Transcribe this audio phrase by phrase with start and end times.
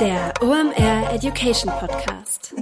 [0.00, 2.54] Der OMR Education Podcast.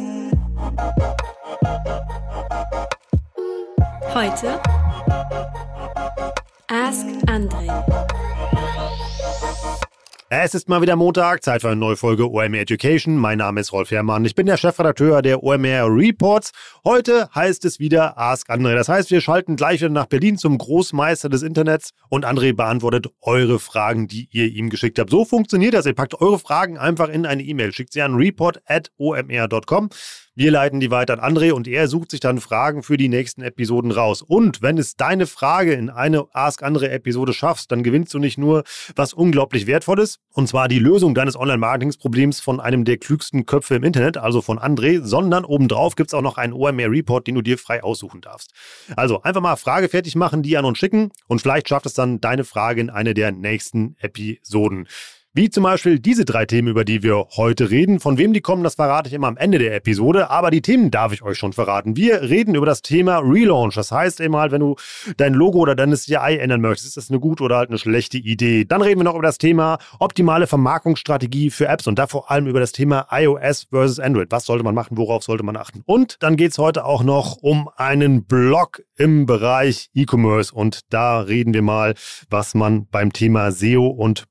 [4.14, 4.58] Heute
[6.68, 8.05] Ask Andre.
[10.28, 13.16] Es ist mal wieder Montag, Zeit für eine neue Folge OMR Education.
[13.16, 14.24] Mein Name ist Rolf Herrmann.
[14.24, 16.50] Ich bin der Chefredakteur der OMR Reports.
[16.84, 18.74] Heute heißt es wieder Ask André.
[18.74, 23.06] Das heißt, wir schalten gleich wieder nach Berlin zum Großmeister des Internets und André beantwortet
[23.20, 25.10] eure Fragen, die ihr ihm geschickt habt.
[25.10, 25.86] So funktioniert das.
[25.86, 29.90] Ihr packt eure Fragen einfach in eine E-Mail, schickt sie an report.omr.com.
[30.38, 33.40] Wir leiten die weiter an André und er sucht sich dann Fragen für die nächsten
[33.40, 34.20] Episoden raus.
[34.20, 38.36] Und wenn es deine Frage in eine Ask André Episode schaffst, dann gewinnst du nicht
[38.36, 38.62] nur
[38.94, 43.82] was unglaublich Wertvolles, und zwar die Lösung deines Online-Marketingsproblems von einem der klügsten Köpfe im
[43.82, 47.40] Internet, also von André, sondern obendrauf gibt es auch noch einen OMR Report, den du
[47.40, 48.52] dir frei aussuchen darfst.
[48.94, 52.20] Also einfach mal Frage fertig machen, die an uns schicken und vielleicht schafft es dann
[52.20, 54.86] deine Frage in eine der nächsten Episoden.
[55.36, 58.00] Wie zum Beispiel diese drei Themen, über die wir heute reden.
[58.00, 60.30] Von wem die kommen, das verrate ich immer am Ende der Episode.
[60.30, 61.94] Aber die Themen darf ich euch schon verraten.
[61.94, 63.74] Wir reden über das Thema Relaunch.
[63.74, 64.76] Das heißt eben halt, wenn du
[65.18, 68.16] dein Logo oder deine CI ändern möchtest, ist das eine gute oder halt eine schlechte
[68.16, 68.64] Idee.
[68.64, 72.46] Dann reden wir noch über das Thema optimale Vermarktungsstrategie für Apps und da vor allem
[72.46, 74.28] über das Thema iOS versus Android.
[74.30, 74.96] Was sollte man machen?
[74.96, 75.82] Worauf sollte man achten?
[75.84, 80.54] Und dann geht es heute auch noch um einen Blog im Bereich E-Commerce.
[80.54, 81.92] Und da reden wir mal,
[82.30, 84.24] was man beim Thema SEO und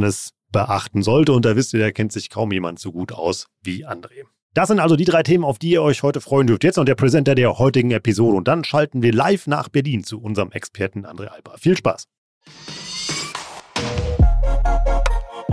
[0.00, 1.32] Brand Awareness beachten sollte.
[1.32, 4.24] Und da wisst ihr, da kennt sich kaum jemand so gut aus wie André.
[4.52, 6.64] Das sind also die drei Themen, auf die ihr euch heute freuen dürft.
[6.64, 8.36] Jetzt noch der Präsenter der heutigen Episode.
[8.36, 11.56] Und dann schalten wir live nach Berlin zu unserem Experten André Alba.
[11.56, 12.06] Viel Spaß!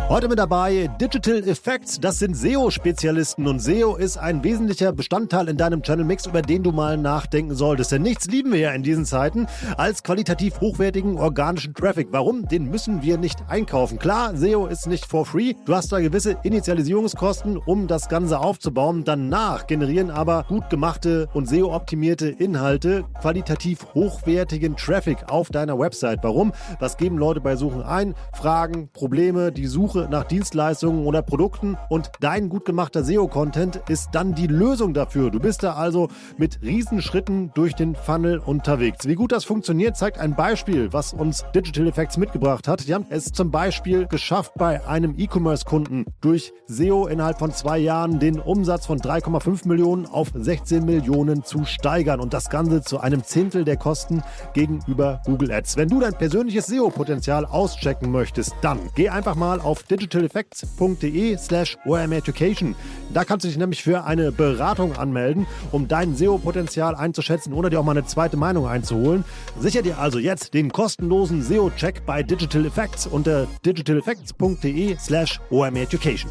[0.09, 5.57] Heute mit dabei Digital Effects, das sind SEO-Spezialisten und SEO ist ein wesentlicher Bestandteil in
[5.57, 7.91] deinem Channel-Mix, über den du mal nachdenken solltest.
[7.91, 12.07] Denn nichts lieben wir ja in diesen Zeiten als qualitativ hochwertigen organischen Traffic.
[12.11, 12.47] Warum?
[12.47, 13.99] Den müssen wir nicht einkaufen.
[13.99, 15.55] Klar, SEO ist nicht for free.
[15.65, 19.03] Du hast da gewisse Initialisierungskosten, um das Ganze aufzubauen.
[19.03, 26.19] Danach generieren aber gut gemachte und SEO-optimierte Inhalte qualitativ hochwertigen Traffic auf deiner Website.
[26.21, 26.53] Warum?
[26.79, 28.15] Was geben Leute bei Suchen ein?
[28.33, 34.09] Fragen, Probleme, die Suche Suche nach Dienstleistungen oder Produkten und dein gut gemachter SEO-Content ist
[34.11, 35.31] dann die Lösung dafür.
[35.31, 39.07] Du bist da also mit Riesenschritten durch den Funnel unterwegs.
[39.07, 42.87] Wie gut das funktioniert, zeigt ein Beispiel, was uns Digital Effects mitgebracht hat.
[42.87, 48.19] Die haben es zum Beispiel geschafft, bei einem E-Commerce-Kunden durch SEO innerhalb von zwei Jahren
[48.19, 53.23] den Umsatz von 3,5 Millionen auf 16 Millionen zu steigern und das Ganze zu einem
[53.23, 54.21] Zehntel der Kosten
[54.53, 55.77] gegenüber Google Ads.
[55.77, 62.75] Wenn du dein persönliches SEO-Potenzial auschecken möchtest, dann geh einfach mal auf digitaleffects.de slash omeducation.
[63.13, 67.79] Da kannst du dich nämlich für eine Beratung anmelden, um dein SEO-Potenzial einzuschätzen oder dir
[67.79, 69.23] auch mal eine zweite Meinung einzuholen.
[69.59, 76.29] Sicher dir also jetzt den kostenlosen SEO-Check bei Digital Effects unter digitaleffects.de slash omeducation.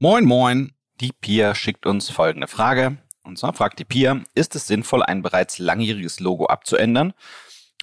[0.00, 0.72] Moin, moin.
[1.00, 2.98] Die Pia schickt uns folgende Frage.
[3.28, 7.12] Und zwar fragt die Pia, ist es sinnvoll, ein bereits langjähriges Logo abzuändern,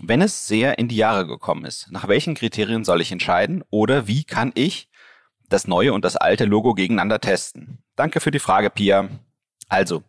[0.01, 1.91] wenn es sehr in die Jahre gekommen ist?
[1.91, 3.63] Nach welchen Kriterien soll ich entscheiden?
[3.69, 4.89] Oder wie kann ich
[5.47, 7.83] das neue und das alte Logo gegeneinander testen?
[7.95, 9.07] Danke für die Frage, Pia.
[9.69, 10.03] Also,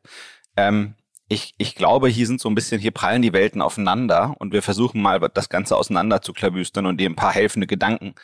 [0.57, 0.95] ähm,
[1.29, 4.63] ich, ich glaube, hier sind so ein bisschen, hier prallen die Welten aufeinander und wir
[4.63, 8.15] versuchen mal das Ganze auseinander zu klabüstern und dir ein paar helfende Gedanken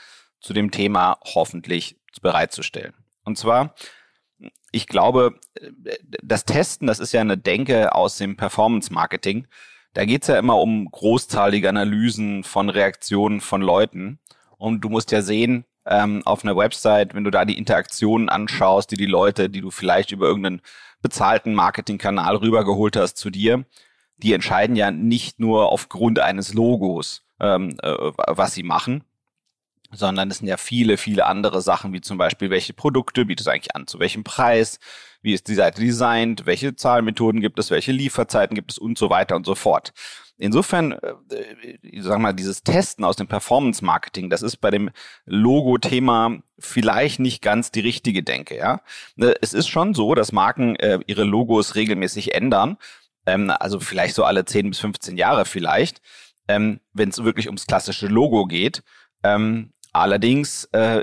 [0.40, 2.94] zu dem Thema hoffentlich bereitzustellen.
[3.24, 3.74] Und zwar,
[4.70, 5.38] ich glaube,
[6.22, 9.46] das Testen, das ist ja eine Denke aus dem Performance-Marketing.
[9.94, 14.18] Da geht's ja immer um großzahlige Analysen von Reaktionen von Leuten.
[14.56, 18.90] Und du musst ja sehen, ähm, auf einer Website, wenn du da die Interaktionen anschaust,
[18.90, 20.62] die die Leute, die du vielleicht über irgendeinen
[21.02, 23.64] bezahlten Marketingkanal rübergeholt hast zu dir,
[24.16, 27.92] die entscheiden ja nicht nur aufgrund eines Logos, ähm, äh,
[28.28, 29.04] was sie machen,
[29.92, 33.52] sondern es sind ja viele, viele andere Sachen, wie zum Beispiel, welche Produkte bietest du
[33.52, 34.78] eigentlich an, zu welchem Preis,
[35.22, 39.10] wie ist die Seite designt, welche Zahlmethoden gibt es, welche Lieferzeiten gibt es und so
[39.10, 39.92] weiter und so fort.
[40.38, 41.14] Insofern, äh,
[41.82, 44.90] ich sag mal, dieses Testen aus dem Performance-Marketing, das ist bei dem
[45.24, 48.56] Logo-Thema vielleicht nicht ganz die richtige Denke.
[48.56, 48.80] Ja,
[49.18, 52.76] äh, es ist schon so, dass Marken äh, ihre Logos regelmäßig ändern,
[53.26, 56.00] ähm, also vielleicht so alle 10 bis 15 Jahre vielleicht,
[56.48, 58.82] ähm, wenn es wirklich ums klassische Logo geht.
[59.22, 61.02] Ähm, Allerdings äh,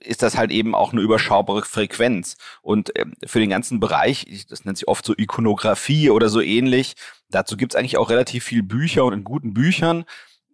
[0.00, 2.36] ist das halt eben auch eine überschaubare Frequenz.
[2.60, 6.94] Und äh, für den ganzen Bereich, das nennt sich oft so Ikonografie oder so ähnlich,
[7.30, 10.04] dazu gibt's eigentlich auch relativ viel Bücher und in guten Büchern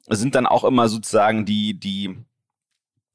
[0.08, 2.18] sind dann auch immer sozusagen die, die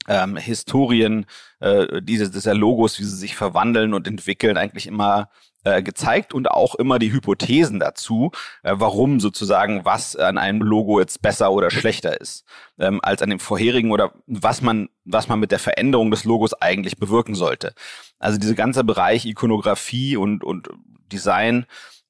[0.07, 1.25] ähm, Historien
[1.59, 5.29] äh, diese, dieser Logos, wie sie sich verwandeln und entwickeln, eigentlich immer
[5.63, 8.31] äh, gezeigt und auch immer die Hypothesen dazu,
[8.63, 12.45] äh, warum sozusagen was an einem Logo jetzt besser oder schlechter ist
[12.79, 16.53] ähm, als an dem vorherigen oder was man was man mit der Veränderung des Logos
[16.53, 17.73] eigentlich bewirken sollte.
[18.19, 20.69] Also dieser ganze Bereich Ikonografie und und
[21.11, 21.65] Design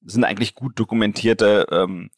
[0.05, 2.11] sind eigentlich gut dokumentierte ähm,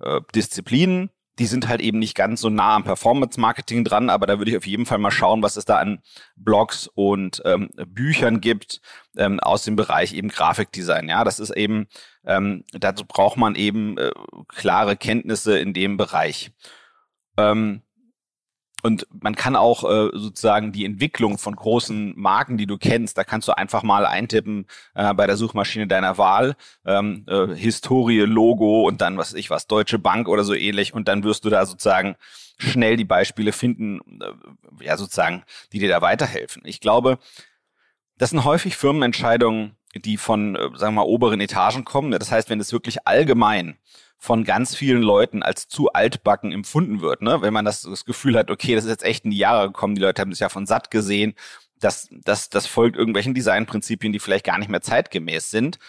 [0.00, 4.38] äh, Disziplinen die sind halt eben nicht ganz so nah am Performance-Marketing dran, aber da
[4.38, 6.00] würde ich auf jeden Fall mal schauen, was es da an
[6.36, 8.80] Blogs und ähm, Büchern gibt
[9.16, 11.08] ähm, aus dem Bereich eben Grafikdesign.
[11.08, 11.86] Ja, das ist eben,
[12.24, 14.12] ähm, dazu braucht man eben äh,
[14.48, 16.52] klare Kenntnisse in dem Bereich.
[17.38, 17.82] Ähm,
[18.82, 23.22] und man kann auch äh, sozusagen die Entwicklung von großen Marken, die du kennst, da
[23.22, 28.86] kannst du einfach mal eintippen äh, bei der Suchmaschine deiner Wahl, ähm, äh, Historie, Logo
[28.86, 30.94] und dann, was ich was, Deutsche Bank oder so ähnlich.
[30.94, 32.16] Und dann wirst du da sozusagen
[32.58, 36.62] schnell die Beispiele finden, äh, ja, sozusagen, die dir da weiterhelfen.
[36.64, 37.18] Ich glaube,
[38.18, 42.10] das sind häufig Firmenentscheidungen, die von, äh, sagen wir mal, oberen Etagen kommen.
[42.10, 43.76] Das heißt, wenn es wirklich allgemein
[44.22, 47.22] von ganz vielen Leuten als zu altbacken empfunden wird.
[47.22, 47.42] Ne?
[47.42, 49.96] Wenn man das, das Gefühl hat, okay, das ist jetzt echt in die Jahre gekommen,
[49.96, 51.34] die Leute haben das ja von satt gesehen,
[51.80, 55.80] das, das, das folgt irgendwelchen Designprinzipien, die vielleicht gar nicht mehr zeitgemäß sind,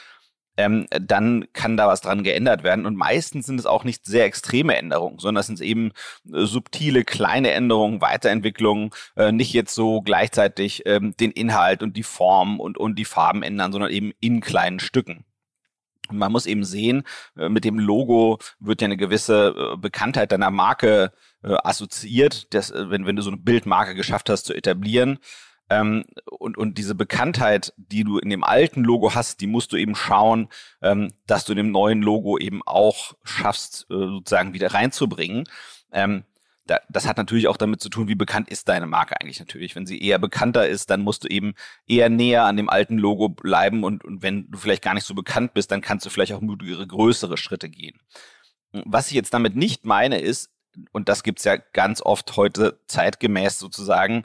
[0.58, 2.88] ähm, dann kann da was dran geändert werden.
[2.88, 5.92] Und meistens sind es auch nicht sehr extreme Änderungen, sondern es sind eben
[6.34, 12.02] äh, subtile, kleine Änderungen, Weiterentwicklungen, äh, nicht jetzt so gleichzeitig ähm, den Inhalt und die
[12.02, 15.24] Form und, und die Farben ändern, sondern eben in kleinen Stücken.
[16.12, 17.04] Man muss eben sehen,
[17.38, 21.12] äh, mit dem Logo wird ja eine gewisse äh, Bekanntheit deiner Marke
[21.44, 25.20] äh, assoziiert, dass, wenn, wenn du so eine Bildmarke geschafft hast zu etablieren.
[25.70, 29.78] Ähm, und, und diese Bekanntheit, die du in dem alten Logo hast, die musst du
[29.78, 30.50] eben schauen,
[30.82, 35.46] ähm, dass du in dem neuen Logo eben auch schaffst, sozusagen wieder reinzubringen.
[35.92, 36.26] Ähm,
[36.66, 39.76] da, das hat natürlich auch damit zu tun, wie bekannt ist deine Marke eigentlich natürlich.
[39.76, 41.56] Wenn sie eher bekannter ist, dann musst du eben
[41.88, 45.14] eher näher an dem alten Logo bleiben und, und wenn du vielleicht gar nicht so
[45.14, 48.00] bekannt bist, dann kannst du vielleicht auch mutigere, größere Schritte gehen.
[48.72, 50.52] Was ich jetzt damit nicht meine ist,
[50.92, 54.24] und das gibt's ja ganz oft heute zeitgemäß sozusagen,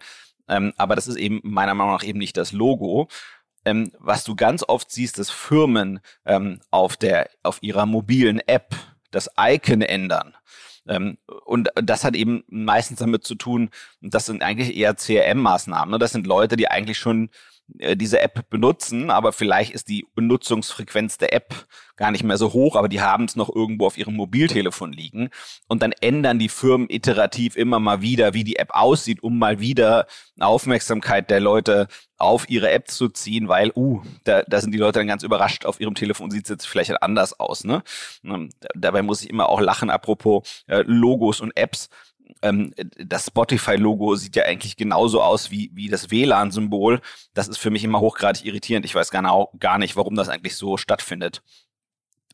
[0.48, 3.08] ähm, aber das ist eben meiner Meinung nach eben nicht das Logo,
[3.64, 8.74] ähm, was du ganz oft siehst, dass Firmen ähm, auf der auf ihrer mobilen App
[9.10, 10.34] das Icon ändern.
[10.88, 13.70] Ähm, und das hat eben meistens damit zu tun,
[14.00, 15.92] das sind eigentlich eher CRM-Maßnahmen.
[15.92, 15.98] Ne?
[15.98, 17.30] Das sind Leute, die eigentlich schon
[17.68, 21.66] diese App benutzen, aber vielleicht ist die Benutzungsfrequenz der App
[21.96, 25.30] gar nicht mehr so hoch, aber die haben es noch irgendwo auf ihrem Mobiltelefon liegen
[25.66, 29.60] und dann ändern die Firmen iterativ immer mal wieder, wie die App aussieht, um mal
[29.60, 30.06] wieder
[30.40, 35.00] Aufmerksamkeit der Leute auf ihre App zu ziehen, weil, uh, da, da sind die Leute
[35.00, 37.64] dann ganz überrascht, auf ihrem Telefon sieht es jetzt vielleicht anders aus.
[37.64, 37.82] Ne?
[38.24, 41.90] Ähm, dabei muss ich immer auch lachen, apropos äh, Logos und Apps
[42.42, 47.00] ähm, das Spotify-Logo sieht ja eigentlich genauso aus wie, wie das WLAN-Symbol.
[47.34, 48.84] Das ist für mich immer hochgradig irritierend.
[48.86, 51.42] Ich weiß genau gar nicht, warum das eigentlich so stattfindet.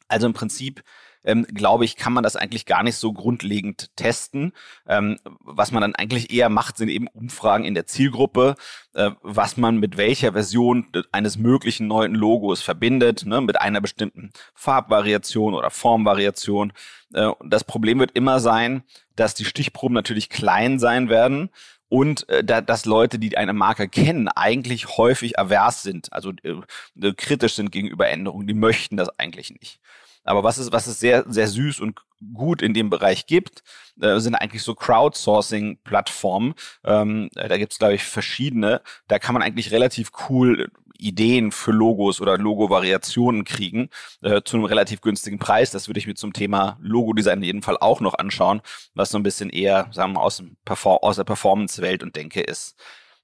[0.09, 0.83] Also im Prinzip
[1.25, 4.53] ähm, glaube ich, kann man das eigentlich gar nicht so grundlegend testen.
[4.87, 8.55] Ähm, was man dann eigentlich eher macht, sind eben Umfragen in der Zielgruppe,
[8.95, 14.31] äh, was man mit welcher Version eines möglichen neuen Logos verbindet, ne, mit einer bestimmten
[14.55, 16.73] Farbvariation oder Formvariation.
[17.13, 18.83] Äh, das Problem wird immer sein,
[19.17, 21.51] dass die Stichproben natürlich klein sein werden
[21.89, 27.13] und äh, da, dass Leute, die eine Marke kennen, eigentlich häufig avers sind, also äh,
[27.13, 28.47] kritisch sind gegenüber Änderungen.
[28.47, 29.79] Die möchten das eigentlich nicht.
[30.25, 32.01] Aber was es, was es sehr, sehr süß und
[32.33, 33.63] gut in dem Bereich gibt,
[34.01, 36.55] äh, sind eigentlich so Crowdsourcing-Plattformen.
[36.85, 38.81] Ähm, da gibt es, glaube ich, verschiedene.
[39.09, 43.91] Da kann man eigentlich relativ cool Ideen für Logos oder Logo-Variationen kriegen
[44.23, 45.71] äh, zu einem relativ günstigen Preis.
[45.71, 48.63] Das würde ich mir zum Thema Logo-Design in jedem Fall auch noch anschauen,
[48.95, 52.17] was so ein bisschen eher, sagen wir mal, aus, dem Perform aus der Performance-Welt und
[52.17, 52.77] Denke ist.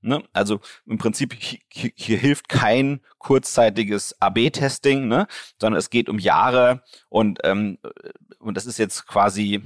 [0.03, 0.23] Ne?
[0.33, 5.27] Also im Prinzip hier, hier hilft kein kurzzeitiges AB-Testing, ne?
[5.61, 7.79] sondern es geht um Jahre und ähm,
[8.39, 9.63] und das ist jetzt quasi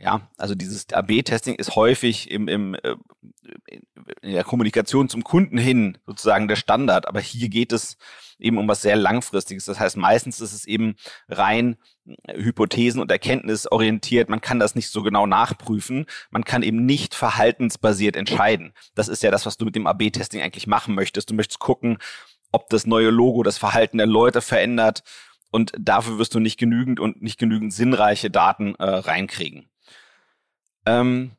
[0.00, 2.96] ja, also dieses AB-Testing ist häufig im, im, äh,
[4.22, 7.98] in der Kommunikation zum Kunden hin sozusagen der Standard, aber hier geht es
[8.38, 9.66] eben um was sehr Langfristiges.
[9.66, 10.96] Das heißt, meistens ist es eben
[11.28, 11.76] rein
[12.24, 14.30] äh, Hypothesen und Erkenntnis orientiert.
[14.30, 16.06] Man kann das nicht so genau nachprüfen.
[16.30, 18.72] Man kann eben nicht verhaltensbasiert entscheiden.
[18.94, 21.30] Das ist ja das, was du mit dem AB-Testing eigentlich machen möchtest.
[21.30, 21.98] Du möchtest gucken,
[22.52, 25.02] ob das neue Logo das Verhalten der Leute verändert.
[25.50, 29.69] Und dafür wirst du nicht genügend und nicht genügend sinnreiche Daten äh, reinkriegen.
[30.90, 31.32] Ähm,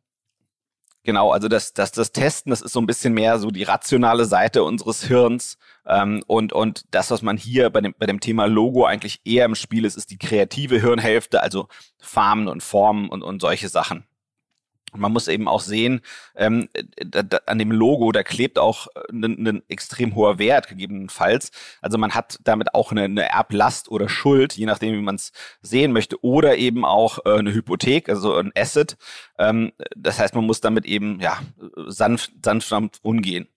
[1.04, 4.26] genau, also das, das, das Testen, das ist so ein bisschen mehr so die rationale
[4.26, 5.58] Seite unseres Hirns.
[5.86, 9.46] Ähm, und, und das, was man hier bei dem, bei dem Thema Logo eigentlich eher
[9.46, 11.68] im Spiel ist, ist die kreative Hirnhälfte, also
[12.00, 14.06] Farben und Formen und, und solche Sachen.
[14.94, 16.02] Man muss eben auch sehen,
[16.36, 21.52] ähm, da, da, an dem Logo, da klebt auch ein, ein extrem hoher Wert gegebenenfalls.
[21.82, 25.32] Also man hat damit auch eine, eine Erblast oder Schuld, je nachdem, wie man es
[25.62, 28.98] sehen möchte, oder eben auch äh, eine Hypothek, also ein Asset.
[29.38, 31.40] Ähm, das heißt, man muss damit eben ja
[31.88, 32.72] sanft, sanft
[33.02, 33.48] umgehen.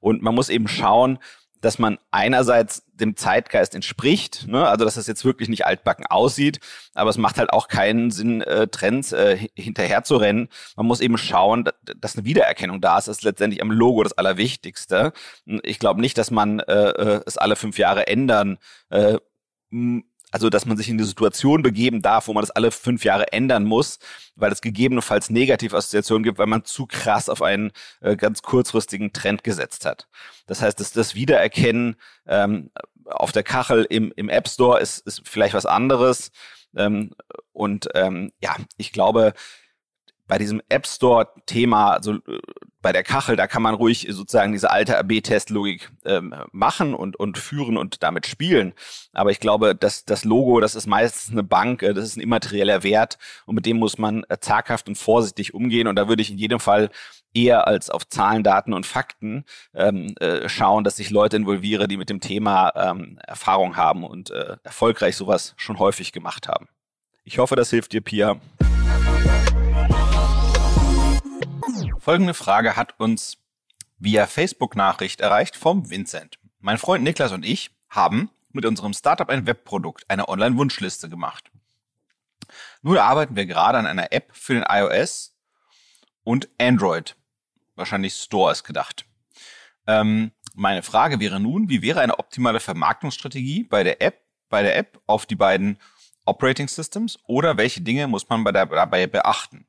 [0.00, 1.18] Und man muss eben schauen,
[1.64, 4.68] dass man einerseits dem Zeitgeist entspricht, ne?
[4.68, 6.60] also dass es jetzt wirklich nicht altbacken aussieht,
[6.92, 10.48] aber es macht halt auch keinen Sinn, äh, Trends äh, hinterher zu rennen.
[10.76, 11.64] Man muss eben schauen,
[11.96, 13.08] dass eine Wiedererkennung da ist.
[13.08, 15.12] Das ist letztendlich am Logo das Allerwichtigste.
[15.62, 18.58] Ich glaube nicht, dass man äh, äh, es alle fünf Jahre ändern
[18.90, 19.18] äh,
[20.34, 23.32] also dass man sich in die Situation begeben darf, wo man das alle fünf Jahre
[23.32, 24.00] ändern muss,
[24.34, 29.44] weil es gegebenenfalls Negativassoziationen gibt, weil man zu krass auf einen äh, ganz kurzfristigen Trend
[29.44, 30.08] gesetzt hat.
[30.48, 31.94] Das heißt, dass das Wiedererkennen
[32.26, 32.72] ähm,
[33.04, 36.32] auf der Kachel im, im App Store ist, ist vielleicht was anderes.
[36.76, 37.12] Ähm,
[37.52, 39.34] und ähm, ja, ich glaube,
[40.26, 42.40] bei diesem App Store-Thema, also äh,
[42.80, 47.38] bei der Kachel, da kann man ruhig sozusagen diese alte AB-Test-Logik ähm, machen und, und
[47.38, 48.74] führen und damit spielen.
[49.14, 52.20] Aber ich glaube, dass das Logo, das ist meistens eine Bank, äh, das ist ein
[52.20, 55.88] immaterieller Wert und mit dem muss man äh, zaghaft und vorsichtig umgehen.
[55.88, 56.90] Und da würde ich in jedem Fall
[57.32, 61.96] eher als auf Zahlen, Daten und Fakten ähm, äh, schauen, dass ich Leute involviere, die
[61.96, 66.68] mit dem Thema ähm, Erfahrung haben und äh, erfolgreich sowas schon häufig gemacht haben.
[67.24, 68.38] Ich hoffe, das hilft dir, Pia.
[72.04, 73.38] Folgende Frage hat uns
[73.96, 76.38] via Facebook-Nachricht erreicht vom Vincent.
[76.60, 81.50] Mein Freund Niklas und ich haben mit unserem Startup ein Webprodukt, eine Online-Wunschliste gemacht.
[82.82, 85.34] Nun arbeiten wir gerade an einer App für den iOS
[86.24, 87.16] und Android.
[87.74, 89.06] Wahrscheinlich Store ist gedacht.
[89.86, 94.20] Ähm, meine Frage wäre nun, wie wäre eine optimale Vermarktungsstrategie bei der App,
[94.50, 95.78] bei der App auf die beiden
[96.26, 99.64] Operating Systems oder welche Dinge muss man bei der, dabei beachten?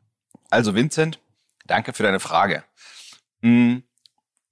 [0.50, 1.22] Also Vincent,
[1.66, 2.64] Danke für deine Frage.
[3.42, 3.84] Hm,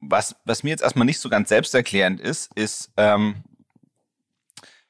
[0.01, 3.43] was, was mir jetzt erstmal nicht so ganz selbsterklärend ist, ist, ähm,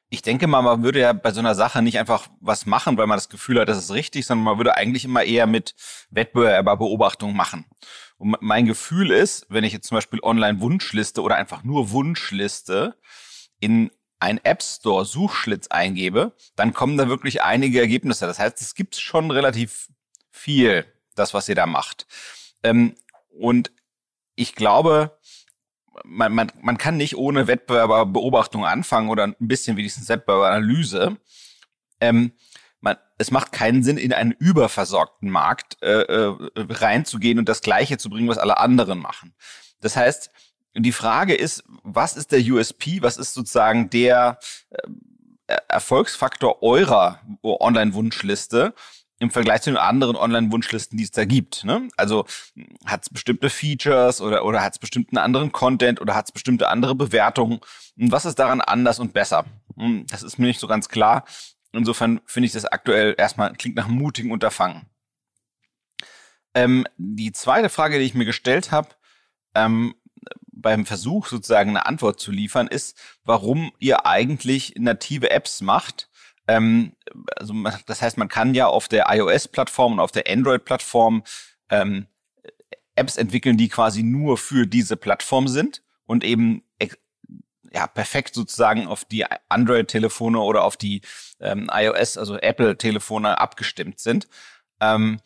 [0.09, 3.07] ich denke mal, man würde ja bei so einer Sache nicht einfach was machen, weil
[3.07, 5.73] man das Gefühl hat, das ist richtig, sondern man würde eigentlich immer eher mit
[6.11, 7.65] Wettbewerberbeobachtung machen.
[8.17, 12.95] Und mein Gefühl ist, wenn ich jetzt zum Beispiel Online-Wunschliste oder einfach nur Wunschliste
[13.59, 13.89] in
[14.19, 18.27] ein App Store Suchschlitz eingebe, dann kommen da wirklich einige Ergebnisse.
[18.27, 19.89] Das heißt, es gibt schon relativ
[20.29, 20.85] viel
[21.15, 22.05] das, was ihr da macht.
[22.63, 22.95] Ähm,
[23.29, 23.71] und
[24.35, 25.17] ich glaube,
[26.03, 31.17] man, man, man kann nicht ohne Wettbewerberbeobachtung anfangen oder ein bisschen wenigstens Wettbewerberanalyse.
[32.01, 32.33] Ähm,
[32.81, 37.97] man, es macht keinen Sinn, in einen überversorgten Markt äh, äh, reinzugehen und das Gleiche
[37.97, 39.33] zu bringen, was alle anderen machen.
[39.79, 40.31] Das heißt,
[40.75, 44.39] die Frage ist, was ist der USP, was ist sozusagen der
[45.47, 48.73] äh, Erfolgsfaktor eurer Online-Wunschliste
[49.23, 51.63] im Vergleich zu den anderen Online-Wunschlisten, die es da gibt.
[51.63, 51.87] Ne?
[51.97, 52.25] Also
[52.85, 56.67] hat es bestimmte Features oder, oder hat es bestimmten anderen Content oder hat es bestimmte
[56.67, 57.59] andere Bewertungen?
[57.97, 59.45] Und was ist daran anders und besser?
[59.77, 61.25] Hm, das ist mir nicht so ganz klar.
[61.71, 64.83] Insofern finde ich das aktuell erstmal klingt nach einem mutigen Unterfangen.
[66.53, 68.89] Ähm, die zweite Frage, die ich mir gestellt habe,
[69.55, 69.95] ähm,
[70.51, 76.09] beim Versuch sozusagen eine Antwort zu liefern, ist, warum ihr eigentlich native Apps macht,
[76.47, 76.93] ähm,
[77.35, 77.53] also
[77.85, 81.23] das heißt, man kann ja auf der iOS-Plattform und auf der Android-Plattform
[81.69, 82.07] ähm,
[82.95, 86.63] Apps entwickeln, die quasi nur für diese Plattform sind und eben
[87.73, 91.01] ja perfekt sozusagen auf die Android-Telefone oder auf die
[91.39, 94.27] ähm, iOS, also Apple-Telefone abgestimmt sind.
[94.79, 95.19] Ähm,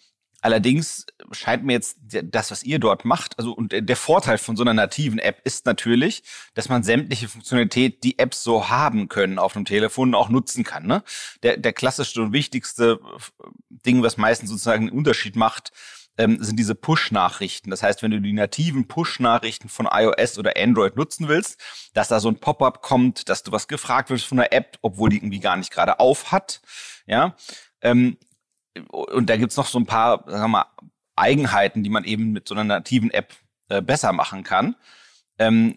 [0.47, 4.63] Allerdings scheint mir jetzt das, was ihr dort macht, also und der Vorteil von so
[4.63, 6.23] einer nativen App ist natürlich,
[6.53, 10.87] dass man sämtliche Funktionalität, die Apps so haben können auf dem Telefon, auch nutzen kann.
[10.87, 11.03] Ne?
[11.43, 13.01] Der, der klassischste und wichtigste
[13.69, 15.73] Ding, was meistens sozusagen einen Unterschied macht,
[16.17, 17.69] ähm, sind diese Push-Nachrichten.
[17.69, 21.59] Das heißt, wenn du die nativen Push-Nachrichten von iOS oder Android nutzen willst,
[21.93, 25.09] dass da so ein Pop-up kommt, dass du was gefragt wirst von der App, obwohl
[25.09, 26.61] die irgendwie gar nicht gerade auf hat,
[27.05, 27.35] ja,
[27.81, 28.17] ähm,
[28.87, 30.65] und da gibt's noch so ein paar, sagen wir mal,
[31.15, 33.33] Eigenheiten, die man eben mit so einer nativen App
[33.69, 34.75] äh, besser machen kann.
[35.39, 35.75] Ähm,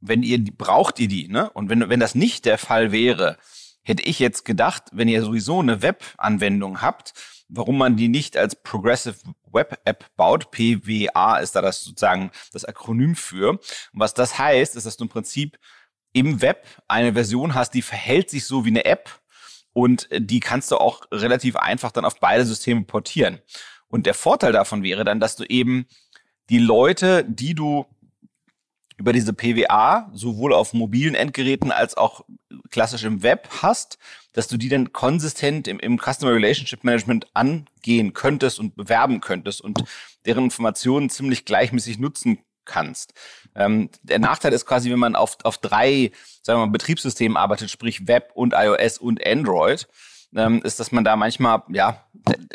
[0.00, 1.50] wenn ihr braucht ihr die, ne?
[1.50, 3.38] Und wenn, wenn das nicht der Fall wäre,
[3.82, 7.14] hätte ich jetzt gedacht, wenn ihr sowieso eine Web-Anwendung habt,
[7.48, 9.16] warum man die nicht als Progressive
[9.52, 10.50] Web App baut.
[10.50, 13.50] PWA ist da das sozusagen das Akronym für.
[13.50, 13.60] Und
[13.92, 15.58] was das heißt, ist, dass du im Prinzip
[16.12, 19.20] im Web eine Version hast, die verhält sich so wie eine App,
[19.76, 23.40] und äh, die kannst du auch relativ einfach dann auf beide Systeme portieren.
[23.88, 25.84] Und der Vorteil davon wäre dann, dass du eben
[26.48, 27.84] die Leute, die du
[28.96, 32.24] über diese PWA sowohl auf mobilen Endgeräten als auch
[32.70, 33.98] klassisch im Web hast,
[34.32, 39.60] dass du die dann konsistent im, im Customer Relationship Management angehen könntest und bewerben könntest
[39.60, 39.84] und
[40.24, 43.14] deren Informationen ziemlich gleichmäßig nutzen kannst.
[43.54, 46.12] Ähm, der Nachteil ist quasi, wenn man auf, auf drei
[46.46, 49.88] sagen wir mal, Betriebssystemen arbeitet, sprich Web und iOS und Android,
[50.34, 52.04] ähm, ist, dass man da manchmal, ja,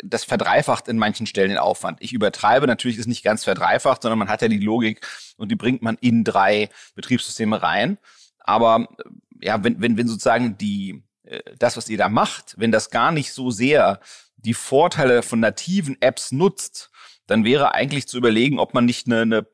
[0.02, 1.98] das verdreifacht in manchen Stellen den Aufwand.
[2.00, 5.56] Ich übertreibe, natürlich ist nicht ganz verdreifacht, sondern man hat ja die Logik und die
[5.56, 7.98] bringt man in drei Betriebssysteme rein.
[8.38, 12.72] Aber äh, ja, wenn, wenn, wenn sozusagen die, äh, das, was ihr da macht, wenn
[12.72, 14.00] das gar nicht so sehr
[14.36, 16.90] die Vorteile von nativen Apps nutzt,
[17.26, 19.46] dann wäre eigentlich zu überlegen, ob man nicht eine, eine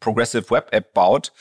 [0.00, 1.32] Progressive Web App baut,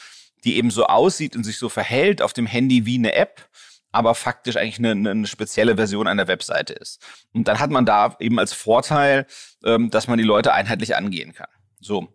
[0.43, 3.47] die eben so aussieht und sich so verhält auf dem Handy wie eine App,
[3.91, 7.01] aber faktisch eigentlich eine, eine spezielle Version einer Webseite ist.
[7.33, 9.27] Und dann hat man da eben als Vorteil,
[9.63, 11.49] ähm, dass man die Leute einheitlich angehen kann.
[11.79, 12.13] So.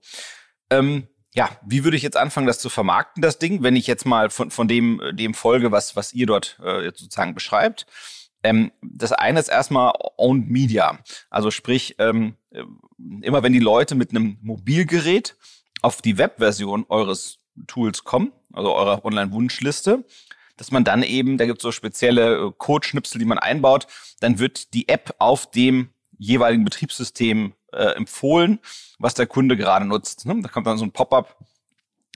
[0.70, 4.06] Ähm, ja, wie würde ich jetzt anfangen, das zu vermarkten, das Ding, wenn ich jetzt
[4.06, 7.86] mal von, von dem, dem folge, was, was ihr dort äh, jetzt sozusagen beschreibt?
[8.42, 10.98] Ähm, das eine ist erstmal Owned Media.
[11.30, 12.62] Also sprich, ähm, äh,
[13.20, 15.36] immer wenn die Leute mit einem Mobilgerät
[15.82, 20.04] auf die Webversion eures Tools kommen, also eurer Online-Wunschliste,
[20.56, 23.86] dass man dann eben, da gibt es so spezielle äh, Codeschnipsel, die man einbaut,
[24.20, 28.58] dann wird die App auf dem jeweiligen Betriebssystem äh, empfohlen,
[28.98, 30.26] was der Kunde gerade nutzt.
[30.26, 30.40] Ne?
[30.42, 31.38] Da kommt dann so ein Pop-up,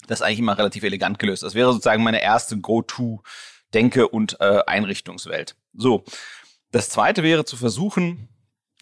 [0.07, 1.43] das ist eigentlich immer relativ elegant gelöst.
[1.43, 5.55] Das wäre sozusagen meine erste Go-To-Denke- und äh, Einrichtungswelt.
[5.75, 6.05] So,
[6.73, 8.29] das zweite wäre zu versuchen,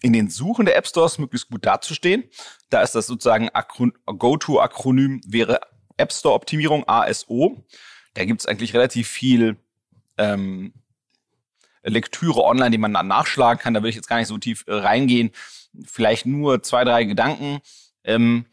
[0.01, 2.23] in den Suchen der App Stores möglichst gut dazustehen.
[2.69, 3.49] Da ist das sozusagen
[4.05, 5.61] Go-To-Akronym wäre
[5.97, 7.63] App Store Optimierung ASO.
[8.13, 9.57] Da gibt es eigentlich relativ viel
[10.17, 10.73] ähm,
[11.83, 13.73] Lektüre online, die man dann nachschlagen kann.
[13.73, 15.31] Da will ich jetzt gar nicht so tief äh, reingehen.
[15.85, 17.59] Vielleicht nur zwei, drei Gedanken.
[18.03, 18.45] Ähm,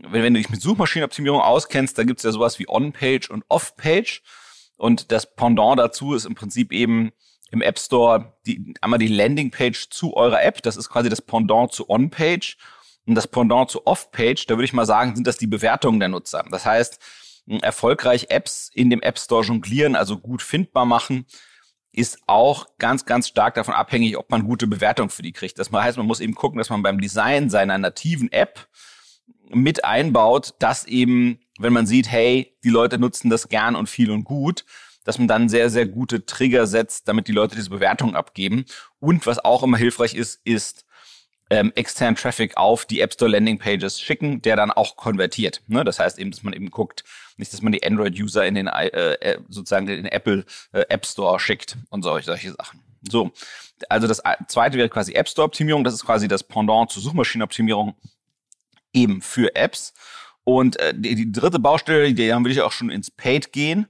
[0.00, 3.44] wenn, wenn du dich mit Suchmaschinenoptimierung auskennst, da gibt es ja sowas wie On-Page und
[3.48, 4.22] Off-Page.
[4.76, 7.12] Und das Pendant dazu ist im Prinzip eben
[7.50, 10.62] im App Store die, einmal die Landingpage zu eurer App.
[10.62, 12.56] Das ist quasi das Pendant zu On-Page.
[13.06, 16.08] Und das Pendant zu Off-Page, da würde ich mal sagen, sind das die Bewertungen der
[16.08, 16.44] Nutzer.
[16.50, 16.98] Das heißt,
[17.62, 21.26] erfolgreich Apps in dem App Store jonglieren, also gut findbar machen,
[21.92, 25.58] ist auch ganz, ganz stark davon abhängig, ob man gute Bewertungen für die kriegt.
[25.58, 28.68] Das heißt, man muss eben gucken, dass man beim Design seiner nativen App
[29.48, 34.10] mit einbaut, dass eben, wenn man sieht, hey, die Leute nutzen das gern und viel
[34.10, 34.64] und gut,
[35.06, 38.66] dass man dann sehr, sehr gute Trigger setzt, damit die Leute diese Bewertungen abgeben.
[38.98, 40.84] Und was auch immer hilfreich ist, ist
[41.48, 45.62] ähm, externen Traffic auf die App Store Landing Pages schicken, der dann auch konvertiert.
[45.68, 45.84] Ne?
[45.84, 47.04] Das heißt eben, dass man eben guckt,
[47.36, 51.06] nicht, dass man die Android-User in den äh, äh sozusagen in den Apple äh, App
[51.06, 52.82] Store schickt und solche, solche Sachen.
[53.08, 53.30] So,
[53.88, 55.84] also das zweite wäre quasi App Store Optimierung.
[55.84, 57.94] Das ist quasi das Pendant zur Suchmaschinenoptimierung
[58.92, 59.94] eben für Apps.
[60.42, 63.86] Und äh, die, die dritte Baustelle, die dann will ich auch schon ins Paid gehen.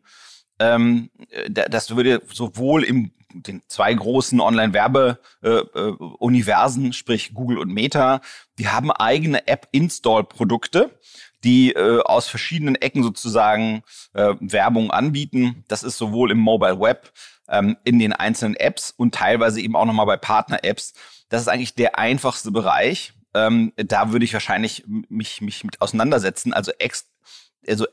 [0.59, 1.11] Ähm,
[1.49, 8.21] das würde sowohl im den zwei großen Online-Werbe-Universen, äh, äh, sprich Google und Meta,
[8.59, 10.99] die haben eigene App-Install-Produkte,
[11.45, 13.83] die äh, aus verschiedenen Ecken sozusagen
[14.15, 15.65] äh, Werbung anbieten.
[15.69, 17.13] Das ist sowohl im Mobile Web,
[17.49, 20.95] ähm, in den einzelnen Apps und teilweise eben auch nochmal bei Partner-Apps.
[21.29, 23.13] Das ist eigentlich der einfachste Bereich.
[23.35, 26.55] Ähm, da würde ich wahrscheinlich mich, mich mit auseinandersetzen.
[26.55, 27.11] Also, ex,
[27.69, 27.87] also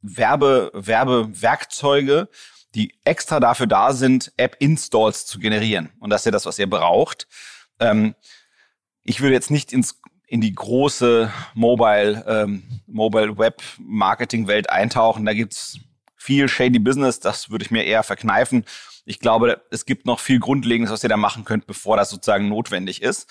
[0.00, 2.28] Werbe, Werbewerkzeuge,
[2.74, 5.90] die extra dafür da sind, App-Installs zu generieren.
[6.00, 7.26] Und das ist ja das, was ihr braucht.
[7.80, 8.14] Ähm,
[9.02, 12.82] ich würde jetzt nicht ins, in die große Mobile, ähm,
[14.70, 15.24] eintauchen.
[15.24, 15.78] Da gibt's
[16.16, 17.20] viel shady Business.
[17.20, 18.64] Das würde ich mir eher verkneifen.
[19.06, 22.48] Ich glaube, es gibt noch viel Grundlegendes, was ihr da machen könnt, bevor das sozusagen
[22.48, 23.30] notwendig ist.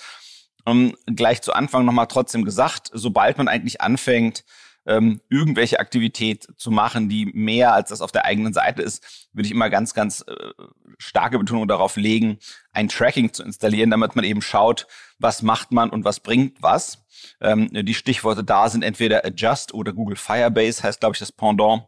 [0.66, 4.44] Um, gleich zu Anfang nochmal trotzdem gesagt, sobald man eigentlich anfängt,
[4.88, 9.46] ähm, irgendwelche Aktivität zu machen, die mehr als das auf der eigenen Seite ist, würde
[9.46, 10.52] ich immer ganz, ganz äh,
[10.98, 12.40] starke Betonung darauf legen,
[12.72, 14.88] ein Tracking zu installieren, damit man eben schaut,
[15.20, 17.06] was macht man und was bringt was.
[17.42, 21.84] Ähm, die Stichworte da sind entweder Adjust oder Google Firebase, heißt, glaube ich, das Pendant.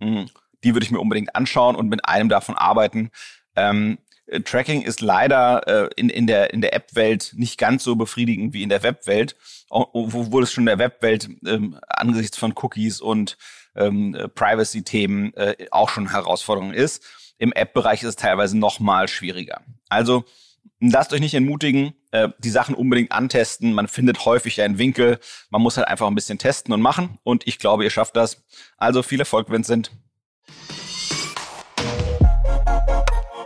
[0.00, 0.28] Hm,
[0.64, 3.10] die würde ich mir unbedingt anschauen und mit einem davon arbeiten.
[3.54, 3.98] Ähm,
[4.44, 8.62] Tracking ist leider äh, in, in der, in der App-Welt nicht ganz so befriedigend wie
[8.62, 9.36] in der Web-Welt,
[9.68, 13.36] obwohl es schon in der Web-Welt ähm, angesichts von Cookies und
[13.74, 17.04] ähm, Privacy-Themen äh, auch schon Herausforderung ist.
[17.38, 19.62] Im App-Bereich ist es teilweise noch mal schwieriger.
[19.88, 20.24] Also
[20.80, 23.72] lasst euch nicht entmutigen, äh, die Sachen unbedingt antesten.
[23.72, 25.18] Man findet häufig einen Winkel.
[25.50, 27.18] Man muss halt einfach ein bisschen testen und machen.
[27.22, 28.42] Und ich glaube, ihr schafft das.
[28.76, 29.90] Also viel Erfolg, Vincent.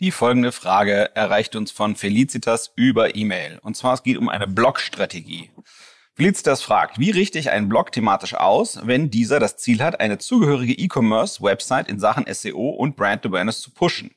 [0.00, 3.58] Die folgende Frage erreicht uns von Felicitas über E-Mail.
[3.62, 5.50] Und zwar es geht um eine Blog-Strategie.
[6.14, 10.16] Felicitas fragt, wie richte ich einen Blog thematisch aus, wenn dieser das Ziel hat, eine
[10.16, 14.12] zugehörige E-Commerce-Website in Sachen SEO und Brand Awareness zu pushen?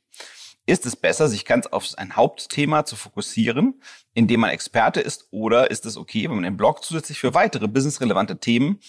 [0.66, 3.82] Ist es besser, sich ganz auf ein Hauptthema zu fokussieren,
[4.14, 7.34] in dem man Experte ist, oder ist es okay, wenn man den Blog zusätzlich für
[7.34, 8.80] weitere businessrelevante Themen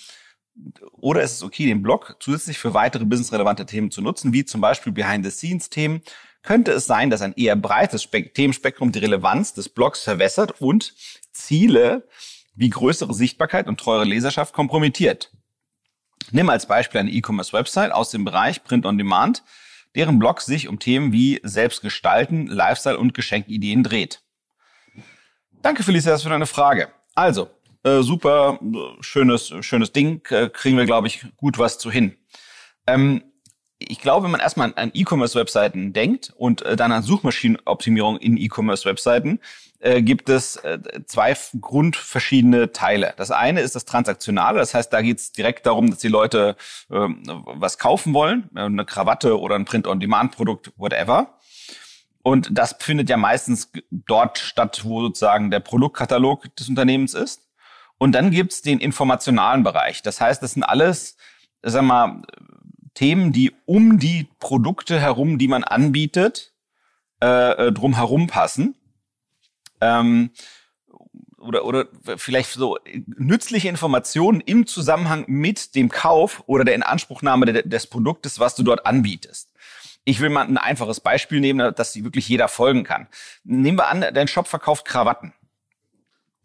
[0.92, 4.60] oder ist es okay, den Blog zusätzlich für weitere businessrelevante Themen zu nutzen, wie zum
[4.60, 6.02] Beispiel Behind-the-Scenes-Themen
[6.44, 10.94] könnte es sein, dass ein eher breites Spe Themenspektrum die Relevanz des Blogs verwässert und
[11.32, 12.06] Ziele
[12.54, 15.32] wie größere Sichtbarkeit und teure Leserschaft kompromittiert.
[16.30, 19.42] Nimm als Beispiel eine E-Commerce-Website aus dem Bereich Print on Demand,
[19.94, 24.22] deren Blog sich um Themen wie Selbstgestalten, Lifestyle und Geschenkideen dreht.
[25.62, 26.88] Danke, Felicitas, für deine Frage.
[27.14, 27.50] Also,
[27.84, 28.58] äh, super,
[29.00, 32.16] schönes, schönes Ding, äh, kriegen wir, glaube ich, gut was zu hin.
[32.86, 33.22] Ähm,
[33.88, 39.40] ich glaube, wenn man erstmal an E-Commerce-Webseiten denkt und äh, dann an Suchmaschinenoptimierung in E-Commerce-Webseiten,
[39.80, 43.14] äh, gibt es äh, zwei grundverschiedene Teile.
[43.16, 46.56] Das eine ist das Transaktionale, das heißt, da geht es direkt darum, dass die Leute
[46.90, 51.38] äh, was kaufen wollen, eine Krawatte oder ein Print-on-Demand-Produkt, whatever.
[52.22, 57.42] Und das findet ja meistens dort statt, wo sozusagen der Produktkatalog des Unternehmens ist.
[57.98, 60.00] Und dann gibt's den informationalen Bereich.
[60.00, 61.18] Das heißt, das sind alles,
[61.62, 62.22] sag mal,
[62.94, 66.52] Themen, die um die Produkte herum, die man anbietet,
[67.22, 68.76] äh, äh, drum herum passen.
[69.80, 70.30] Ähm,
[71.38, 77.68] oder, oder vielleicht so nützliche Informationen im Zusammenhang mit dem Kauf oder der Inanspruchnahme de
[77.68, 79.52] des Produktes, was du dort anbietest.
[80.04, 83.08] Ich will mal ein einfaches Beispiel nehmen, dass wirklich jeder folgen kann.
[83.42, 85.34] Nehmen wir an, dein Shop verkauft Krawatten.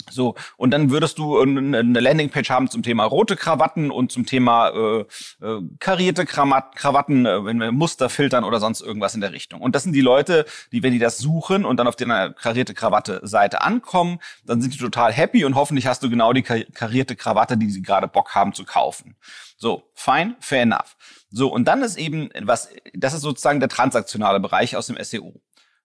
[0.09, 4.69] So, und dann würdest du eine Landingpage haben zum Thema rote Krawatten und zum Thema
[4.69, 4.99] äh,
[5.41, 9.61] äh, karierte Krawatten, äh, wenn wir Muster filtern oder sonst irgendwas in der Richtung.
[9.61, 12.73] Und das sind die Leute, die, wenn die das suchen und dann auf der karierte
[12.73, 17.57] Krawatte-Seite ankommen, dann sind die total happy und hoffentlich hast du genau die karierte Krawatte,
[17.57, 19.15] die sie gerade Bock haben zu kaufen.
[19.57, 20.95] So, fine, fair enough.
[21.31, 25.33] So, und dann ist eben was, das ist sozusagen der transaktionale Bereich aus dem SEO.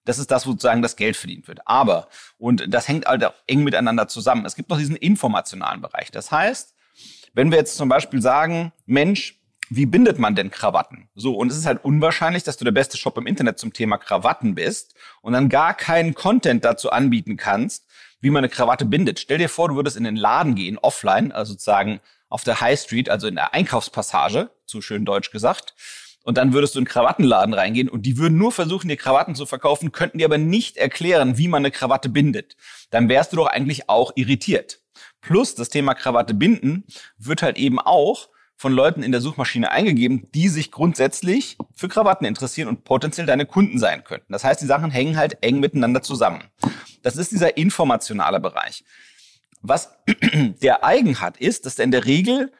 [0.04, 1.66] Das ist das, wo sozusagen das Geld verdient wird.
[1.66, 6.10] Aber, und das hängt halt auch eng miteinander zusammen, es gibt noch diesen informationalen Bereich.
[6.10, 6.74] Das heißt,
[7.32, 9.40] wenn wir jetzt zum Beispiel sagen, Mensch,
[9.70, 11.08] wie bindet man denn Krawatten?
[11.14, 13.96] So, und es ist halt unwahrscheinlich, dass du der beste Shop im Internet zum Thema
[13.96, 17.86] Krawatten bist und dann gar keinen Content dazu anbieten kannst,
[18.20, 19.18] wie man eine Krawatte bindet.
[19.18, 22.78] Stell dir vor, du würdest in den Laden gehen, offline, also sozusagen auf der High
[22.78, 25.74] Street, also in der Einkaufspassage, zu schön deutsch gesagt,
[26.24, 29.34] und dann würdest du in einen Krawattenladen reingehen und die würden nur versuchen, dir Krawatten
[29.34, 32.56] zu verkaufen, könnten dir aber nicht erklären, wie man eine Krawatte bindet.
[32.90, 34.80] Dann wärst du doch eigentlich auch irritiert.
[35.20, 36.84] Plus das Thema Krawatte binden
[37.18, 42.24] wird halt eben auch von Leuten in der Suchmaschine eingegeben, die sich grundsätzlich für Krawatten
[42.24, 44.32] interessieren und potenziell deine Kunden sein könnten.
[44.32, 46.44] Das heißt, die Sachen hängen halt eng miteinander zusammen.
[47.02, 48.84] Das ist dieser informationale Bereich.
[49.60, 49.96] Was
[50.62, 52.52] der eigen hat, ist, dass er in der Regel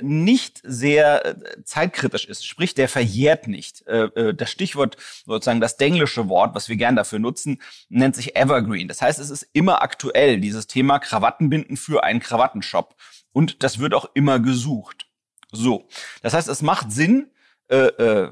[0.00, 3.86] nicht sehr äh, zeitkritisch ist, sprich der verjährt nicht.
[3.86, 8.34] Äh, äh, das Stichwort sozusagen das denglische Wort, was wir gern dafür nutzen, nennt sich
[8.34, 8.88] Evergreen.
[8.88, 12.96] Das heißt, es ist immer aktuell dieses Thema Krawattenbinden für einen Krawattenshop
[13.32, 15.06] und das wird auch immer gesucht.
[15.52, 15.88] So,
[16.22, 17.30] das heißt, es macht Sinn,
[17.68, 18.30] äh, äh,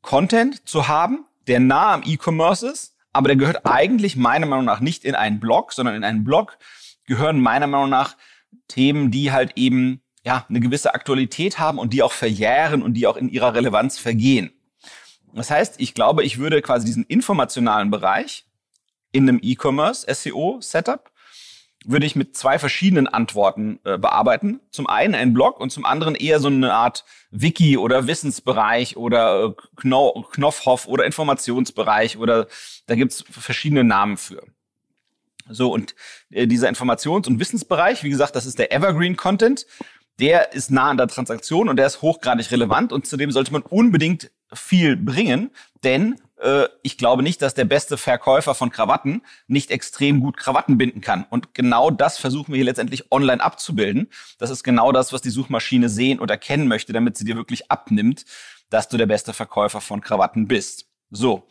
[0.00, 4.80] Content zu haben, der nah am E-Commerce ist, aber der gehört eigentlich meiner Meinung nach
[4.80, 6.58] nicht in einen Blog, sondern in einen Blog
[7.06, 8.16] gehören meiner Meinung nach
[8.68, 13.06] Themen, die halt eben ja, eine gewisse Aktualität haben und die auch verjähren und die
[13.06, 14.52] auch in ihrer Relevanz vergehen.
[15.34, 18.46] Das heißt, ich glaube, ich würde quasi diesen informationalen Bereich
[19.12, 21.10] in einem E-Commerce SEO Setup
[21.86, 24.60] würde ich mit zwei verschiedenen Antworten äh, bearbeiten.
[24.70, 29.44] Zum einen ein Blog und zum anderen eher so eine Art Wiki oder Wissensbereich oder
[29.44, 32.46] äh, Kno Knopfhoff oder Informationsbereich oder
[32.86, 34.42] da gibt's verschiedene Namen für.
[35.48, 35.94] So, und
[36.30, 39.66] äh, dieser Informations- und Wissensbereich, wie gesagt, das ist der Evergreen Content.
[40.20, 43.62] Der ist nah an der Transaktion und der ist hochgradig relevant und zudem sollte man
[43.62, 45.50] unbedingt viel bringen,
[45.82, 50.78] denn äh, ich glaube nicht, dass der beste Verkäufer von Krawatten nicht extrem gut Krawatten
[50.78, 51.26] binden kann.
[51.30, 54.08] Und genau das versuchen wir hier letztendlich online abzubilden.
[54.38, 57.70] Das ist genau das, was die Suchmaschine sehen oder erkennen möchte, damit sie dir wirklich
[57.70, 58.24] abnimmt,
[58.70, 60.86] dass du der beste Verkäufer von Krawatten bist.
[61.10, 61.46] So,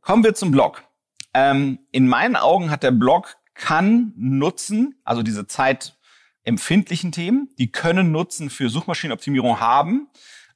[0.00, 0.82] kommen wir zum Blog.
[1.34, 5.46] Ähm, in meinen Augen hat der Blog kann nutzen, also diese
[6.46, 10.08] zeitempfindlichen Themen, die können Nutzen für Suchmaschinenoptimierung haben,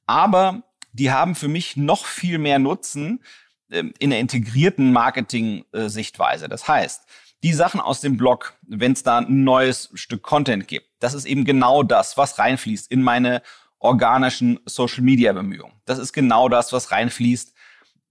[0.06, 3.22] aber die haben für mich noch viel mehr Nutzen
[3.70, 6.48] ähm, in der integrierten Marketing-Sichtweise.
[6.48, 7.02] Das heißt,
[7.42, 11.24] die Sachen aus dem Blog, wenn es da ein neues Stück Content gibt, das ist
[11.24, 13.42] eben genau das, was reinfließt in meine
[13.78, 15.74] organischen Social-Media-Bemühungen.
[15.86, 17.54] Das ist genau das, was reinfließt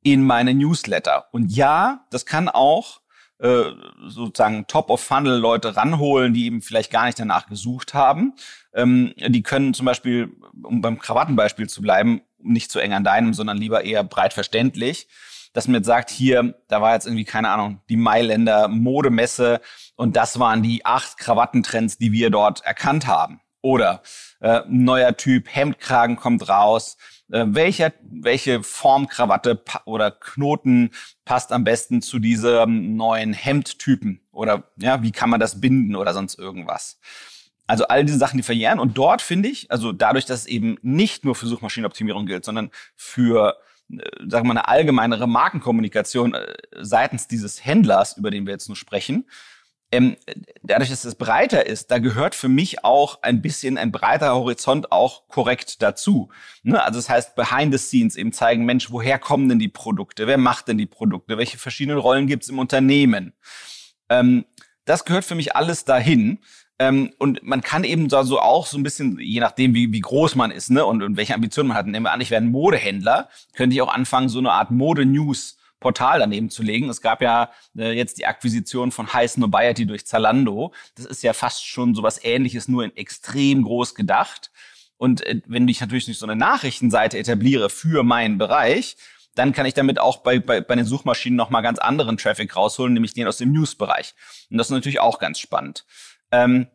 [0.01, 1.27] in meine Newsletter.
[1.31, 2.98] Und ja, das kann auch
[3.39, 3.71] äh,
[4.07, 8.33] sozusagen Top-of-Funnel-Leute ranholen, die eben vielleicht gar nicht danach gesucht haben.
[8.73, 10.31] Ähm, die können zum Beispiel,
[10.63, 15.07] um beim Krawattenbeispiel zu bleiben, nicht zu eng an deinem, sondern lieber eher breit verständlich,
[15.53, 19.61] dass man jetzt sagt, hier, da war jetzt irgendwie, keine Ahnung, die Mailänder Modemesse
[19.95, 23.41] und das waren die acht Krawattentrends, die wir dort erkannt haben.
[23.61, 24.03] Oder
[24.39, 26.97] äh, neuer Typ Hemdkragen kommt raus,
[27.31, 30.91] äh, welcher, welche Form Krawatte oder Knoten
[31.25, 36.13] passt am besten zu diesem neuen Hemdtypen oder ja, wie kann man das binden oder
[36.13, 36.99] sonst irgendwas.
[37.67, 38.79] Also all diese Sachen, die verjähren.
[38.79, 42.71] Und dort finde ich, also dadurch, dass es eben nicht nur für Suchmaschinenoptimierung gilt, sondern
[42.95, 43.57] für,
[43.91, 48.69] äh, sagen wir mal, eine allgemeinere Markenkommunikation äh, seitens dieses Händlers, über den wir jetzt
[48.69, 49.25] nur sprechen,
[49.91, 50.17] ähm,
[50.61, 54.91] dadurch, dass es breiter ist, da gehört für mich auch ein bisschen ein breiter Horizont
[54.91, 56.29] auch korrekt dazu.
[56.63, 56.81] Ne?
[56.83, 60.27] Also das heißt, behind the scenes eben zeigen, Mensch, woher kommen denn die Produkte?
[60.27, 61.37] Wer macht denn die Produkte?
[61.37, 63.33] Welche verschiedenen Rollen gibt es im Unternehmen?
[64.09, 64.45] Ähm,
[64.85, 66.39] das gehört für mich alles dahin.
[66.77, 69.99] Ähm, und man kann eben da so auch so ein bisschen, je nachdem, wie, wie
[69.99, 72.41] groß man ist ne, und, und welche Ambitionen man hat, nehmen wir an, ich wäre
[72.41, 76.89] ein Modehändler, könnte ich auch anfangen, so eine Art Mode-News Portal daneben zu legen.
[76.89, 80.73] Es gab ja äh, jetzt die Akquisition von Heiß Nobiety durch Zalando.
[80.95, 84.51] Das ist ja fast schon sowas ähnliches, nur in extrem groß gedacht.
[84.97, 88.97] Und äh, wenn ich natürlich nicht so eine Nachrichtenseite etabliere für meinen Bereich,
[89.35, 92.93] dann kann ich damit auch bei, bei, bei den Suchmaschinen nochmal ganz anderen Traffic rausholen,
[92.93, 94.13] nämlich den aus dem News-Bereich.
[94.49, 95.85] Und das ist natürlich auch ganz spannend.
[96.31, 96.67] Ähm,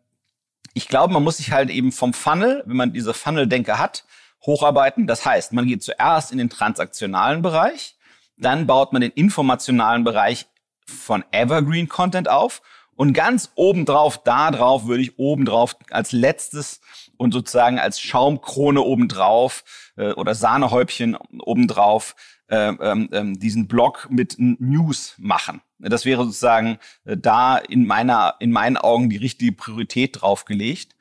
[0.73, 4.05] ich glaube, man muss sich halt eben vom Funnel, wenn man diese Funnel-Denke hat,
[4.43, 5.07] hocharbeiten.
[5.07, 7.94] Das heißt, man geht zuerst in den transaktionalen Bereich,
[8.37, 10.47] dann baut man den informationalen Bereich
[10.87, 12.63] von Evergreen Content auf
[12.97, 16.81] und ganz obendrauf, da drauf würde ich obendrauf als letztes
[17.17, 19.65] und sozusagen als Schaumkrone obendrauf
[19.97, 22.15] äh, oder Sahnehäubchen obendrauf
[22.49, 25.61] äh, ähm, ähm, diesen Blog mit News machen.
[25.79, 30.95] Das wäre sozusagen äh, da in meiner, in meinen Augen die richtige Priorität draufgelegt.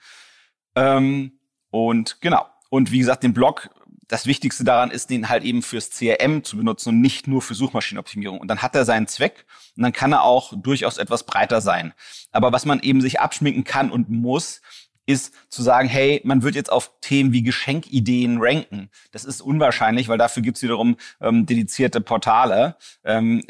[0.76, 2.46] Ähm, und genau.
[2.70, 3.70] Und wie gesagt, den Blog
[4.14, 7.56] das Wichtigste daran ist, den halt eben fürs CRM zu benutzen und nicht nur für
[7.56, 8.40] Suchmaschinenoptimierung.
[8.40, 9.46] Und dann hat er seinen Zweck
[9.76, 11.94] und dann kann er auch durchaus etwas breiter sein.
[12.32, 14.62] Aber was man eben sich abschminken kann und muss,
[15.08, 18.92] ist zu sagen, hey, man wird jetzt auf Themen wie Geschenkideen ranken.
[19.12, 22.78] Das ist unwahrscheinlich, weil dafür gibt's wiederum ähm, dedizierte Portale.
[23.04, 23.44] Ähm,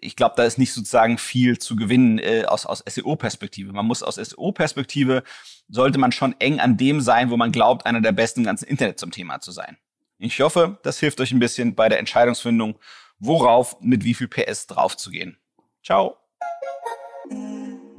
[0.00, 3.74] ich glaube, da ist nicht sozusagen viel zu gewinnen äh, aus, aus SEO-Perspektive.
[3.74, 5.22] Man muss aus SEO-Perspektive,
[5.68, 8.64] sollte man schon eng an dem sein, wo man glaubt, einer der besten im ganzen
[8.64, 9.76] Internet zum Thema zu sein.
[10.18, 12.78] Ich hoffe, das hilft euch ein bisschen bei der Entscheidungsfindung,
[13.20, 15.38] worauf mit wie viel PS draufzugehen.
[15.84, 16.16] Ciao.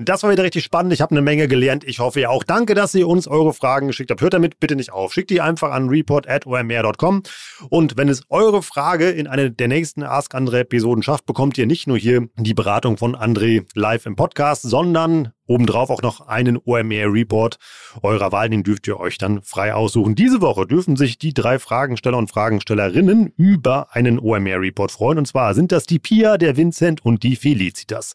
[0.01, 0.93] Das war wieder richtig spannend.
[0.93, 1.84] Ich habe eine Menge gelernt.
[1.86, 2.43] Ich hoffe ihr auch.
[2.43, 4.21] Danke, dass ihr uns eure Fragen geschickt habt.
[4.21, 5.13] Hört damit bitte nicht auf.
[5.13, 7.23] Schickt die einfach an report.omr.com.
[7.69, 11.65] Und wenn es eure Frage in eine der nächsten Ask Andre Episoden schafft, bekommt ihr
[11.65, 16.60] nicht nur hier die Beratung von André live im Podcast, sondern Obendrauf auch noch einen
[16.64, 17.58] OMR-Report
[18.04, 20.14] eurer Wahl, den dürft ihr euch dann frei aussuchen.
[20.14, 25.18] Diese Woche dürfen sich die drei Fragensteller und Fragenstellerinnen über einen OMR-Report freuen.
[25.18, 28.14] Und zwar sind das die Pia, der Vincent und die Felicitas.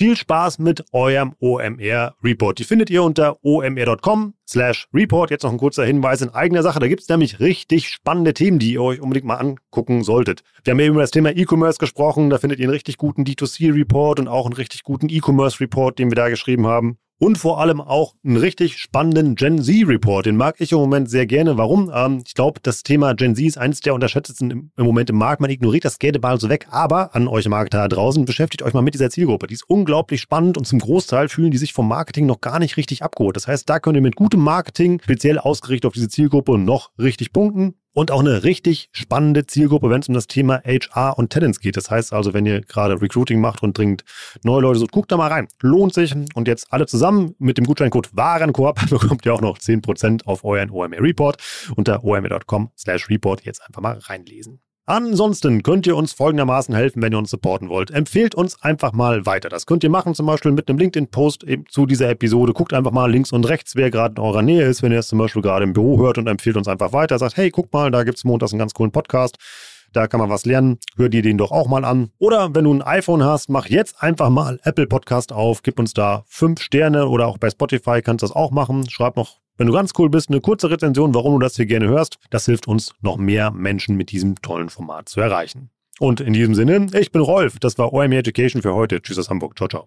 [0.00, 2.58] Viel Spaß mit eurem OMR-Report.
[2.58, 5.30] Die findet ihr unter omr.com slash report.
[5.30, 6.80] Jetzt noch ein kurzer Hinweis in eigener Sache.
[6.80, 10.42] Da gibt es nämlich richtig spannende Themen, die ihr euch unbedingt mal angucken solltet.
[10.64, 12.30] Wir haben eben über das Thema E-Commerce gesprochen.
[12.30, 16.16] Da findet ihr einen richtig guten D2C-Report und auch einen richtig guten E-Commerce-Report, den wir
[16.16, 20.24] da geschrieben haben und vor allem auch einen richtig spannenden Gen Z-Report.
[20.24, 21.58] Den mag ich im Moment sehr gerne.
[21.58, 21.92] Warum?
[21.94, 25.16] Ähm, ich glaube, das Thema Gen Z ist eines der unterschätztesten im, im, Moment im
[25.16, 25.42] Markt.
[25.42, 26.66] Man ignoriert das gerne mal so weg.
[26.70, 29.46] Aber an euch Marketer da draußen, beschäftigt euch mal mit dieser Zielgruppe.
[29.46, 32.78] Die ist unglaublich spannend und zum Großteil fühlen die sich vom Marketing noch gar nicht
[32.78, 33.36] richtig abgeholt.
[33.36, 37.34] Das heißt, da könnt ihr mit gutem Marketing, speziell ausgerichtet auf diese Zielgruppe, noch richtig
[37.34, 37.74] punkten.
[37.92, 41.76] Und auch eine richtig spannende Zielgruppe, wenn es um das Thema HR und Talents geht.
[41.76, 44.04] Das heißt also, wenn ihr gerade Recruiting macht und dringend
[44.44, 45.48] neue Leute sucht, guckt da mal rein.
[45.60, 46.14] Lohnt sich.
[46.34, 50.70] Und jetzt alle zusammen mit dem Gutscheincode Warenkorb bekommt ihr auch noch 10% auf euren
[50.70, 51.36] OMR Report
[51.76, 53.44] unter omr.com slash report.
[53.44, 54.60] Jetzt einfach mal reinlesen.
[54.90, 57.92] Ansonsten könnt ihr uns folgendermaßen helfen, wenn ihr uns supporten wollt.
[57.92, 59.48] Empfehlt uns einfach mal weiter.
[59.48, 62.52] Das könnt ihr machen, zum Beispiel mit einem LinkedIn-Post zu dieser Episode.
[62.52, 65.06] Guckt einfach mal links und rechts, wer gerade in eurer Nähe ist, wenn ihr es
[65.06, 67.20] zum Beispiel gerade im Büro hört und empfiehlt uns einfach weiter.
[67.20, 69.36] Sagt, hey, guck mal, da gibt es montags einen ganz coolen Podcast.
[69.92, 70.78] Da kann man was lernen.
[70.96, 72.10] Hör dir den doch auch mal an.
[72.18, 75.62] Oder wenn du ein iPhone hast, mach jetzt einfach mal Apple Podcast auf.
[75.62, 78.88] Gib uns da fünf Sterne oder auch bei Spotify kannst du das auch machen.
[78.88, 81.86] Schreib noch wenn du ganz cool bist, eine kurze Rezension, warum du das hier gerne
[81.86, 82.16] hörst.
[82.30, 85.68] Das hilft uns, noch mehr Menschen mit diesem tollen Format zu erreichen.
[85.98, 87.58] Und in diesem Sinne, ich bin Rolf.
[87.58, 89.02] Das war OME Education für heute.
[89.02, 89.58] Tschüss aus Hamburg.
[89.58, 89.86] Ciao, ciao.